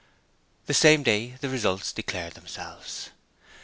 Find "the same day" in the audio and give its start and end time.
0.65-1.35